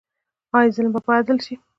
[0.55, 1.53] آیا ظلم به عدل شي؟